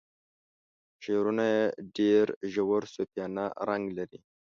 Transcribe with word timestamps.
شعرونه 1.03 1.43
یې 1.53 1.61
ډیر 1.97 2.25
ژور 2.53 2.81
صوفیانه 2.95 3.45
رنګ 3.67 3.85
لري. 3.97 4.19